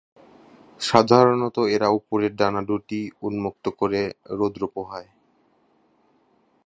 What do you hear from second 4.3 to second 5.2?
রৌদ্র পোহায়।